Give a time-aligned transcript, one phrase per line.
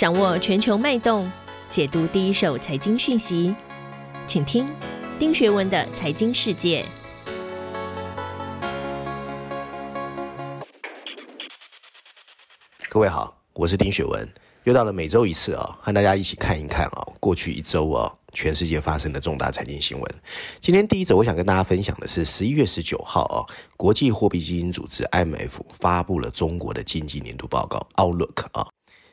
[0.00, 1.30] 掌握全球脉动，
[1.68, 3.54] 解读第一手财经讯息，
[4.26, 4.66] 请听
[5.18, 6.82] 丁学文的财经世界。
[12.88, 14.26] 各位好，我是丁学文，
[14.64, 18.10] 又到了每周一次啊，和大家一起看一看啊，过去一周啊。
[18.32, 20.14] 全世界发生的重大财经新闻。
[20.60, 23.42] 今天第一则，我想跟大家分享的是十一月十九号啊，
[23.76, 28.68] 国际货币基金组织 IMF 发布了中国的经济年度报告 Outlook 啊，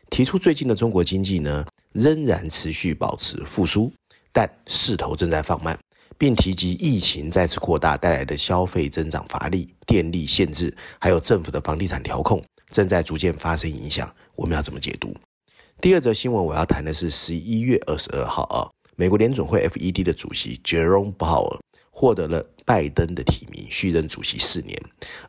[0.10, 3.92] 提出最近的中国经济呢仍然持续保持复苏，
[4.32, 5.78] 但势头正在放慢，
[6.18, 14.12] 并提及疫情再次扩大带来的消费增长乏力、电力限制，还有政府的房地产调控正在逐渐发生影响。
[14.36, 15.14] 我们要怎么解读？
[15.80, 18.68] 第二则新闻我要谈的是十一月二十二号啊。
[18.96, 21.60] 美国联准会 FED 的主席 Jerome Powell
[22.00, 24.80] 获得了拜登的提名，续任主席四年，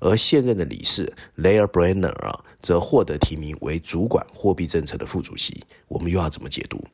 [0.01, 5.65] 而现任的理事 Lael Brainard 啊，则获得提名为主管货币政策的副主席。
[5.87, 6.85] 我们又要怎么解读？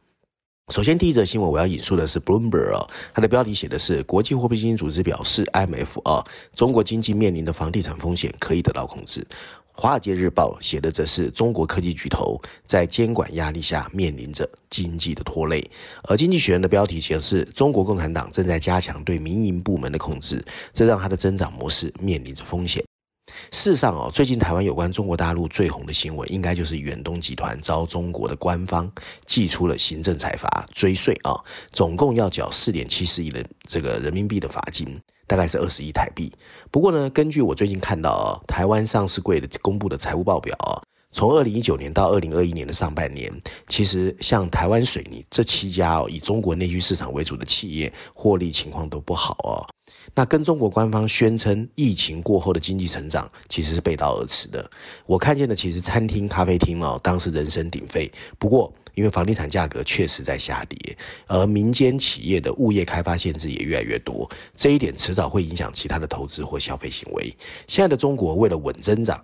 [0.73, 9.21] 首先，第一则新闻我要引述的是 Bloomberg 啊，它的标题写的是国际货币基金组织表示，IMF 啊，中国经济面临的房地产风险可以得到控制。
[9.77, 15.69] 《华尔街日报》写的则是中国科技巨头在监管压力下面临着经济的拖累，
[16.05, 22.83] 而《经济学人》的标题写的是中国共产党正在加强对民营部门的控制，这让它的增长模式面临着风险。
[23.51, 28.91] 事实上哦，最近台湾有关中国大陆最红的新闻，应该就是远东集团遭中国的官方
[29.27, 31.35] 寄出了行政裁罚追税啊，
[31.73, 35.01] 总共要缴四点七四亿的这个人民币的罚金。
[35.27, 36.33] 大概是二十亿台币。
[36.71, 40.83] 不过呢，根据我最近看到啊，台湾上市柜的公布的财务报表啊，
[41.15, 43.33] 从二零一九年到二零二一年的上半年，
[43.69, 49.63] 其实像台湾水泥这七家哦，以中国内需市场为主的企业，获利情况都不好哦。
[50.13, 54.69] 那跟中国官方宣称疫情过后的经济成长其实是背道而驰的。
[55.07, 58.11] 我看见的其实餐厅、咖啡厅哦，当时人声鼎沸。
[58.37, 67.33] 不过，因为房地产价格确实在下跌，而民间企业的物业开发限制也越来越多，这一点迟早会影响其他的投资或消费行为。
[67.69, 69.23] 现在的中国为了稳增长，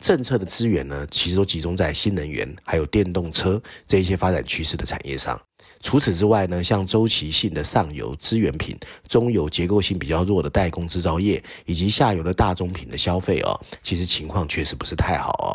[0.00, 5.40] 政策的资源呢，其实都集中在新能源还有电动车这一些发展趋势的产业上。
[5.80, 15.50] 除此之外呢，像周期性的上游资源品、中游结构性比较弱的代工制造业，以及下游的大宗品的消费哦，其实情况确实不是太好哦。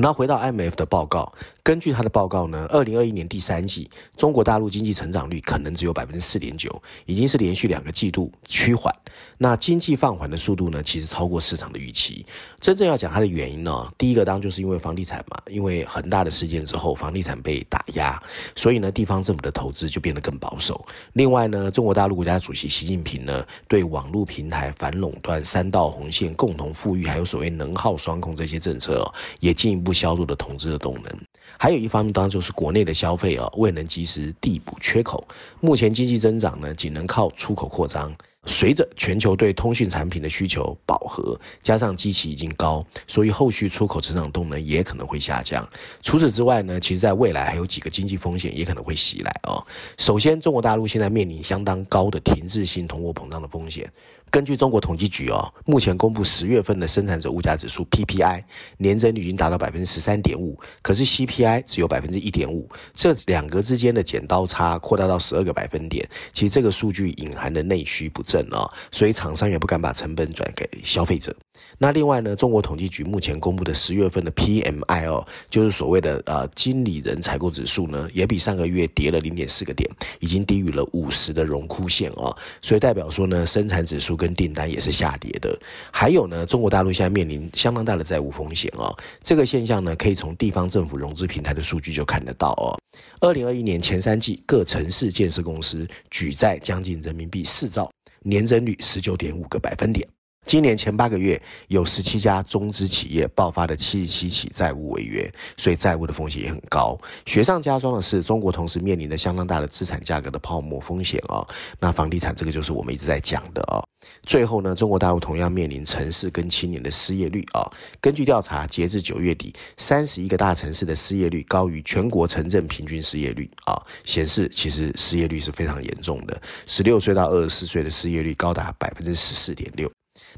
[0.00, 1.32] 那回到 M F 的报告。
[1.64, 6.70] 根据他的报告呢，二零二一年第三季中国大陆经济成长率可能只有百分之四点九，
[7.06, 8.94] 已经是连续两个季度趋缓。
[9.38, 12.26] 那经济放缓的速度呢，其实超过市场的预期。
[12.60, 18.22] 真正要讲它的原因呢，第一个当然就是因为房地产嘛，因为很大的事件之后，房地产被打压，
[18.54, 20.86] 所以呢，地方政府的投资就变得更保守。
[21.14, 31.18] 另外呢，中国大陆国家主席习近平呢，对网络平台反垄断、三道红线、共同富裕，还有所谓能耗双控这些政策哦，也进一步削弱了投资的动能。
[31.58, 35.26] 还有一方面，当然就是国内的消费啊，未能及时递补缺口。
[35.60, 38.14] 目前经济增长呢，仅能靠出口扩张。
[38.46, 45.66] 随着全球对通讯产品的需求饱和，加上基期已经高，所以后续出口成长动能也可能会下降。
[46.02, 49.64] 除此之外呢，其实在未来还有几个经济风险也可能会袭来哦。
[49.96, 53.90] 首先，中国大陆现在面临相当高的停滞性通货膨胀的风险。
[54.34, 58.42] 根据中国统计局哦，目前公布十月份的生产者物价指数 PPI
[58.78, 66.04] 年增率已经达到百分之十三点五，可是 CPI 只有百分之一点五，这两个之间的剪刀差扩大到十二个百分点。
[66.32, 71.32] 其实这个数据隐含的内需不振啊，所以厂商也不敢把成本转给消费者。
[71.78, 85.54] 那另外呢，中国统计局目前公布的十月份的 PMI 哦，就是所谓的呃经理人采购指数呢，也比上个月跌了零点四个点，已经低于了五十的荣枯线哦，所以代表说呢，生产指数跟跟订单也是下跌的，
[85.92, 88.96] 还有呢，中国大陆现在面临相当大的债务风险哦。
[89.22, 92.72] 这个现象呢，可以从地方政府融资平台的数据就看得到哦。
[93.20, 97.90] 二零二一年前三季，各城市建设公司举债将近人民币四兆，
[98.22, 100.08] 年增率十九点五个百分点。
[100.46, 106.98] 今年前八个月，有十七家中资企业爆发了七十七起债务违约，所以债务的风险也很高。
[107.26, 111.46] 雪上加霜的是，中国同时面临着相当大的资产价格的泡沫风险哦。
[111.80, 113.82] 那房地产这个就是我们一直在讲的哦。
[114.26, 117.64] 最后呢，中国大陆同样面临城市跟青年的失业率啊。
[118.02, 126.38] 根据调查，截至九月底，三十一个大城市的失业率高于全国城镇平均失业率啊，显示其实失业率是非常严重的。
[126.66, 129.90] 十六岁到二十四岁的失业率高达百分之十四点六。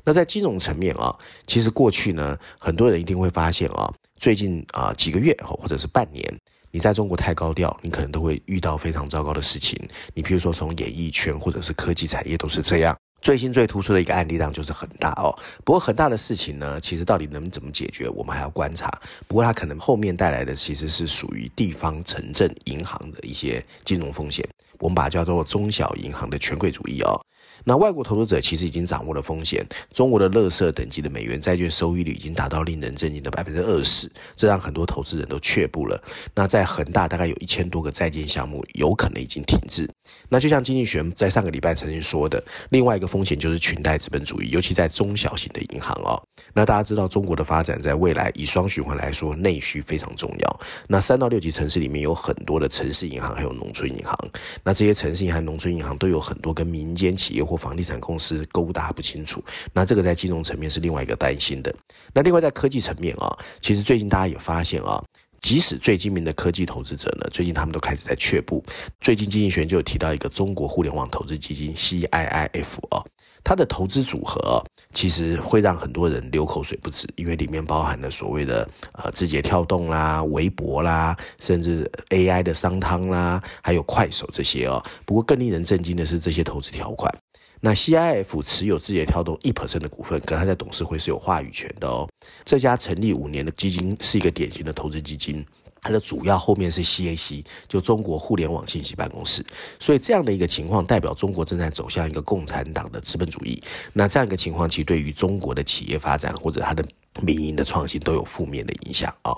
[0.07, 1.13] 那在金融层面啊，
[1.49, 6.25] 其实过去呢，很多人一定会发现啊，最近啊几个月或者是半年，
[6.71, 9.77] 你在中国太高调，你可能都会遇到非常糟糕的事情。
[10.15, 12.97] 你比如说从演艺圈或者是科技产业都是这样。
[13.21, 15.37] 最新最突出的一个案例当然就是恒大哦。
[15.65, 18.89] 不过很大的事情呢，其实到底能怎么解决，我们还要观察。
[19.27, 24.47] 不过它可能后面带来的其实是属于地方城镇银行的一些金融风险，
[24.79, 27.21] 我们把它叫做中小银行的权贵主义哦。
[27.65, 36.01] 那外国投资者其实已经掌握了风险，中国的垃圾等级的美元债券收益率已经达到令人震惊的百分之二十，这让很多投资人都却步了。
[36.35, 39.89] 那在恒大大概有一千多个在建项目有可能已经停滞。
[40.29, 46.23] 那就像经济学在上个礼拜曾经说的，另外一个风险就是裙带资本主义，尤其在中小型的银行哦。
[46.53, 50.61] 那大家知道中国的发展在未来以双循环来说，内需非常重要。
[50.87, 54.17] 那三到六级城市里面有很多的城市银行，还有农村银行。
[54.67, 59.41] 那这些城市银行、农村银行都有很多跟民间企业或房地产公司勾搭不清楚，
[59.73, 61.73] 那这个在金融层面是另外一个担心的。
[62.13, 65.01] 那另外在科技层面啊，其实最近大家也发现啊，
[65.41, 68.61] 即使最精明的科技投资者呢，最近他们都开始在却步。
[69.01, 73.05] 最近经济学就有提到一个中国互联网投资基金 CIIF 啊，
[73.47, 74.61] 它的投资组合
[74.93, 84.83] 其实会让很多人流口水不止，因为里面包含了所谓的呃字节跳动啦、微博啦，甚至 AI 的商汤啦，还有快手这些哦。
[85.05, 87.17] 不过更令人震惊的是这些投资条款。
[87.61, 92.09] 那 CIF 持有字节跳动一 percent 的股份，可他在董事会是有话语权的哦。
[92.45, 95.47] 这家成立五年的基金是一个典型的投资基金，
[95.87, 99.45] 它的主要后面是 CAC，就中国互联网信息办公室。
[99.79, 103.63] 所以这样的一个情况，代表中国正在走向一个共产党的资本主义。
[103.93, 106.85] 那这样一个情况，其实对于中国的企业发展或者它的
[107.21, 109.33] 民营的创新都有负面的影响啊。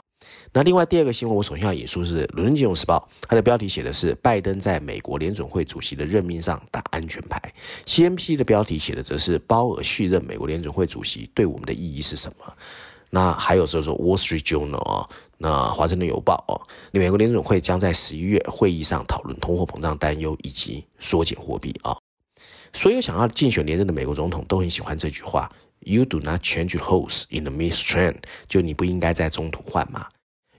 [0.53, 7.41] 那另外第二个新闻，我首先要引述是《伦敦金融时报》，它的标题写的是拜登在美国联准会主席的任命上打安全牌。
[7.87, 12.53] ”，CNP 的标题写的则是鲍尔续任美国联准会主席对我们的意义是什么？
[13.11, 15.09] 那还有就是《Wall Street Journal》啊，
[15.39, 16.61] 那华盛顿邮报哦，
[16.93, 21.97] 美国联准会将在十一月会议上讨论通货膨胀担忧以及缩减货币啊。
[22.73, 25.51] 所有想要竞选连任的美国总统都很喜欢这句话。
[25.81, 28.17] You do not change horse in the midstream，
[28.49, 30.09] 就你不应该在中途换马。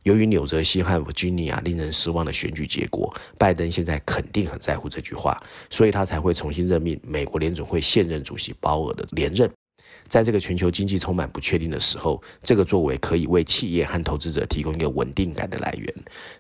[0.04, 5.38] 由于纽泽西和 Virginia 令人失望的选举结果，拜登现在肯定很在乎这句话，
[5.70, 9.52] 所以他才会重新任命美国联准会现任主席鲍尔的连任。
[10.10, 15.94] 在这个全球经济充满不确定的时候，这个作为可以为企业和投资者提供一个稳定感的来源。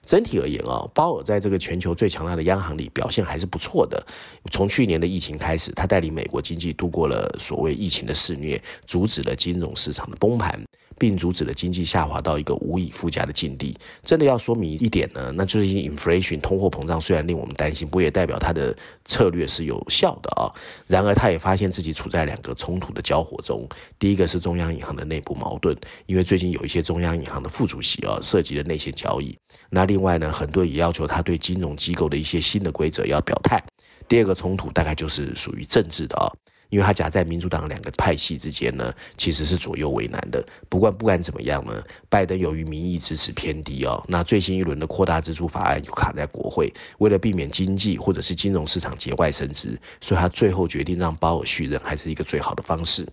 [0.03, 4.03] 整体而言啊，鲍尔在这个全球最强大的央行里表现还是不错的。
[4.51, 10.59] 从去年的疫情开始，他带领美国经济度过了所谓疫情的肆虐，阻止了金融市场的崩盘。
[10.99, 13.75] 并阻止了经济下滑到一个无以复加的境地。
[14.03, 18.75] 真的要说明一点呢，那就是 inflation 通货膨胀虽然令我们担心，不过也代表它的
[19.05, 20.51] 策略是有效的啊。
[20.85, 23.67] 然而，他也发现自己处在两个冲突的交火中。
[23.97, 25.75] 第一个是中央银行的内部矛盾，
[26.05, 29.33] 因为最近有一些中央银行的副主席啊涉及了内线交易。
[29.69, 33.63] 那另外呢，很多也要求他对金融机构的一些新的规则要表态。
[34.07, 36.27] 第二个冲突大概就是属于政治的啊。
[36.69, 40.43] 因为他夹在民主党两个派系之间呢，其实是左右为难的。
[40.69, 53.07] 不管不管怎么样呢，拜登由于民意支持偏低哦，那最新一轮的扩大支出法案又卡在国会，为了避免经济或者是金融市场节外生枝，所以他最后决定让鲍尔续任，还是一个最好的方式。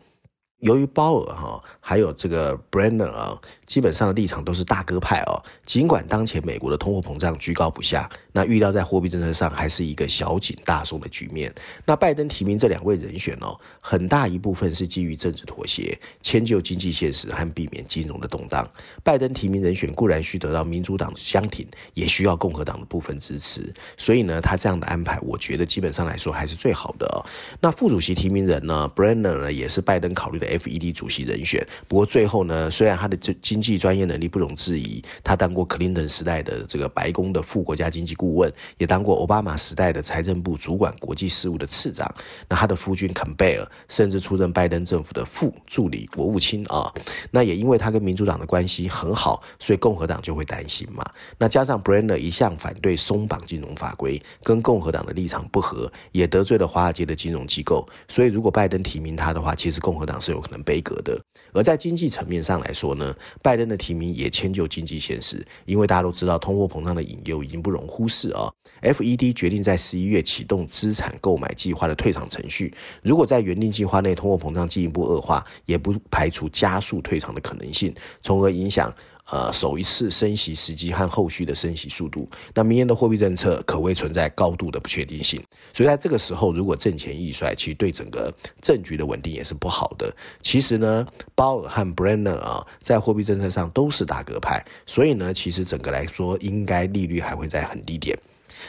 [0.60, 5.36] 由于鲍尔哈还有这个 Brennan 啊，基本上的立场都是大哥派哦。
[5.66, 11.50] 尽管当前美国的通货膨胀居高不下，那预料在货币政策上还是一个小紧大松的局面。
[11.86, 18.70] 那拜登提名这两位人选哦，很大一部分是基于政治妥协，迁就经济现实和避免金融的动荡。
[19.02, 23.72] 拜登提名人选固然需得到民主党的相挺，也需要共和党的部分支持。
[23.96, 27.24] 所以呢，他这样的安排，我觉得基本上来说还是最好的。
[27.62, 30.46] 那副主席提名人呢，Brennan 呢，也是拜登考虑的。
[30.46, 42.12] FED 主席人选，不过最后呢，虽然他的经济专业能力不容置疑，他当过 Clinton 时代的这个白宫的副国家经济顾顾问，也当过奥巴马时代的财政部主管国际事务的次长。
[42.48, 46.92] 那他的夫君坎贝尔甚至出任拜登政府的副助理国务卿啊。
[47.30, 51.04] 那也因为他跟民主党的关系很好，所以共和党就会担心嘛。
[51.38, 57.86] 那加上 Brennan 一向反对松绑金融法规，跟共和党的立场不合，也得罪了华尔街的金融机构。
[58.08, 60.40] 所以如果拜登提名他的话，其实共和党是有。
[60.46, 61.20] 可能背锅的，
[61.52, 68.50] 而在经济层面上来说呢，拜登的提名也迁就经济现实，因为大家都知道通货膨胀的引诱已经不容忽视是啊。
[68.82, 78.94] FED 决定在十一月启动资产购买计划的退场程序，如果在原定计划内通货膨胀进一步恶化，也不排除加速退场的可能性，从而影响。
[79.30, 85.42] 呃，首一次升息时机和后续的升息速度，那明年的货币政策可谓存在高度的不确定性。
[85.74, 90.14] 所以在这个时候，如果政钱易帅，其实对整个政局的稳定也是不好的。
[90.42, 98.16] 其实呢，鲍尔和 Brenner 啊，在货币政策上都是大格派，所以呢，其实整个来说，应该利率还会在很低点。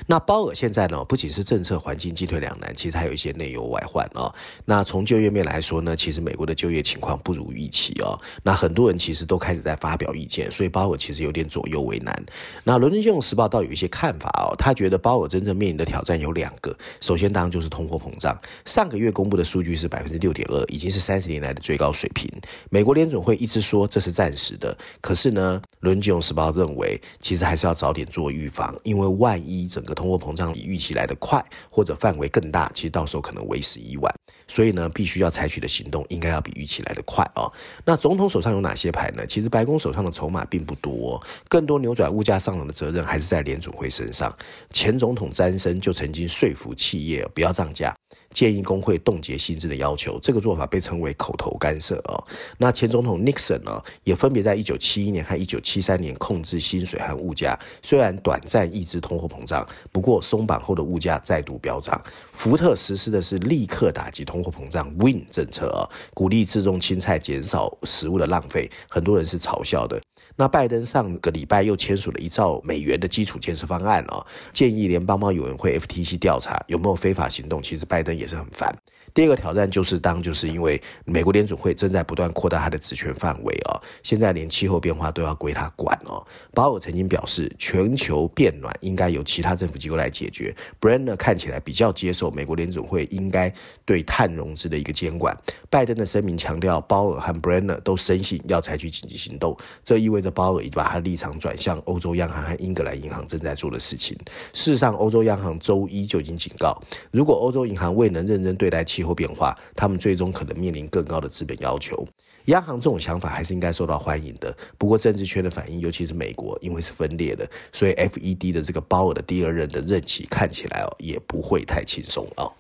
[0.06, 4.34] 那鲍尔现在呢，不仅是政策环境进退两难，其实还有一些内忧外患哦。
[4.66, 8.20] 那从就业面来说呢，其实美国的就业情况不如预期哦。
[8.44, 12.26] 那很多人其实都开始在发表意见，所以鲍尔其实有点左右为难。
[12.64, 22.30] 那伦敦金融时报倒有一些看法哦，他觉得鲍尔真正面临的挑战有两个，首先当然就是通货膨胀，上个月公布的数据是百分之六点二，已经是三十年来的最高水平。
[22.70, 34.14] 美国联总会一直说这是暂时的，可是呢，伦敦金融时报认为其实还是要早点做预防，因为万一整个通货膨胀比预期来得快，或者范围更大，其实到时候可能为时已晚。
[34.48, 37.52] 所以呢，必须要采取的行动应该要比预期来得快哦。
[37.84, 39.26] 那总统手上有哪些牌呢？
[39.26, 44.34] 其实白宫手上的筹码并不多，更多扭转物价上涨的责任还是在联储会身上。
[44.70, 47.96] 前总统詹森就曾经说服企业不要涨价。
[48.38, 52.24] 建议工会冻结薪资的要求，这个做法被称为口头干涉哦。
[52.60, 62.00] 那前总统尼克森呢，也分别在一九七一年和一九七三年控制薪水和物价，虽然短暂抑制通货膨胀，不过松绑后的物价再度飙涨。
[62.32, 70.00] 福特实施的是立刻打击通货膨胀 “Win” 政策啊，鼓励自种青菜，减少食物的浪费，很多人是嘲笑的。
[70.36, 77.62] 那拜登上个礼拜又签署了一兆美元的基础建设方案哦，建议联邦贸易委员会 FTC 调查有没有非法行动。
[77.62, 78.76] 其实拜登也是很烦。
[79.18, 86.24] 第二个挑战就是当，就是因为美国联准会正在不断扩大它的职权范围哦，现在连气候变化都要归他管哦。
[86.54, 90.56] 鲍尔曾经表示，全球变暖应该由其他政府机构来解决。
[90.80, 93.52] Brenner 看起来比较接受美国联准会应该
[93.86, 95.36] 对碳融资的一个监管。
[95.68, 104.16] 拜登的声明强调，鲍尔和 Brenner 都深信要采取紧急行动，这意味着鲍尔已经把他立场转向欧洲央行和英格兰银行正在做的事情。
[104.54, 112.08] 事实上，欧洲央行周一就已经警告，如果欧洲银行未能认真对待气候，变化，他们最终可能面临更高的资本要求。
[112.46, 114.56] 央行这种想法还是应该受到欢迎的。
[114.78, 122.52] 不过，政治圈的反应，尤其是美国，因为是分裂的，所以 FED 的这个鲍尔的第二任的任期看起来哦，也不会太轻松哦。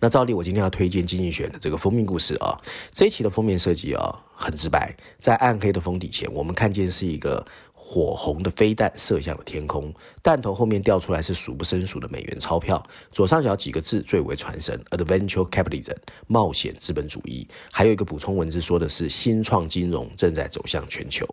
[0.00, 2.56] 那照例，我今天要推荐经济学的这个封面故事啊。
[2.92, 7.44] 这一期的封面设计啊，很直白，在暗黑的封底前，我们看见是一个。
[7.78, 12.84] 火红的飞弹射向了天空，弹头后面掉出来是数不胜数的美元钞票。
[13.12, 15.94] 左上角几个字最为传神：Adventure Capitalism，
[16.26, 17.46] 冒险资本主义。
[17.70, 21.24] 还有一个补充文字说的是新创金融正在走向全球。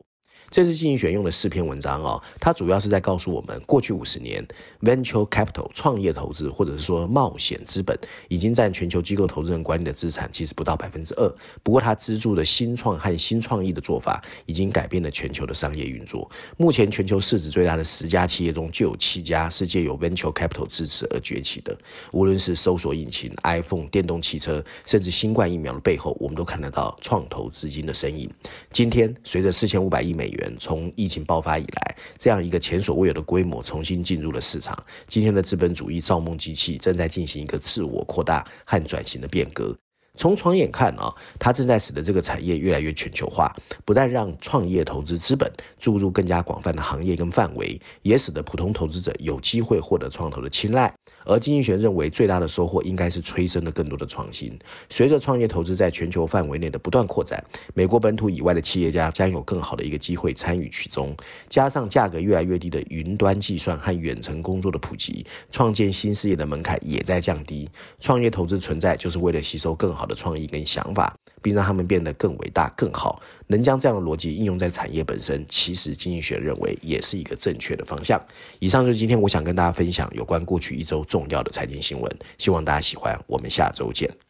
[0.54, 4.48] 这次经济学用了四篇文章哦，它主要是在告诉我们，过去五十年
[4.82, 11.28] ，venture capital 创业投资或者是说冒险资本，已经占全球机构投资人管理的资产其实不到百分之二。
[11.64, 16.30] 不过，它资助的新创和新创意的做法，已经改变了全球的商业运作。
[16.56, 21.76] 目前，全球市值最大的十家企业中，就有七家是借由 venture capital 支持而崛起的。
[22.12, 28.30] 无论是搜索引擎、iPhone、电动汽车，甚至新冠疫苗的背后，我们都看得到创投资金的身影。
[28.72, 34.78] 今天，随着四千五百亿美元从疫情爆发以来，这样一个前所未有的规模重新进入了市场。
[35.08, 39.76] 今天的资本主义造梦机器正在进行一个自我扩大和转型的变革。
[40.16, 43.52] 从长远看啊，它正在使得这个产业越来越全球化，
[43.84, 50.94] 不但让创业投资资本注入更加广泛的行业跟范围，也使得普通投资者有机会获得创投的青睐。
[51.26, 54.58] 而经济学认为，最大的收获应该是催生了更多的创新。
[54.90, 57.44] 随着创业投资在全球范围内的不断扩展，
[57.74, 61.16] 美国本土以外的企业家将有更好的一个机会参与其中。
[61.50, 67.68] 加上价格越来越低的云端计算和远程工作的普及，创建新事业的门槛也在降低。
[68.00, 70.03] 创业投资存在，就是为了吸收更好。
[70.04, 78.22] 好的创意跟想法，并让他们变得更伟大、更好，能将这样的逻辑应用在产业本身，其实经济学认为也是一个正确的方向。
[78.60, 83.18] 以上就是今天我想跟大家分享有关过去一周重要的财经新闻，希望大家喜欢。
[83.28, 84.23] 我们下周见。